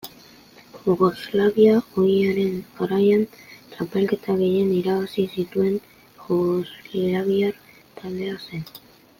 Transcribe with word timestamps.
Jugoslavia 0.85 1.75
ohiaren 2.03 2.55
garaian, 2.79 3.25
txapelketa 3.75 4.37
gehien 4.41 4.73
irabazi 4.79 5.27
zituen 5.37 5.79
jugoslaviar 6.25 7.65
taldea 8.01 8.43
zen. 8.49 8.67